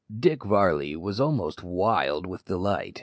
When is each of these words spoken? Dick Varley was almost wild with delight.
Dick 0.19 0.43
Varley 0.43 0.95
was 0.95 1.21
almost 1.21 1.61
wild 1.61 2.25
with 2.25 2.45
delight. 2.45 2.99